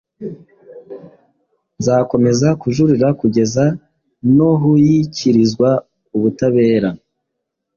nzakomeza 1.79 2.47
kujurira 2.61 3.07
kugeza 3.19 3.65
nuhyikirizwaubutabera" 4.35 6.89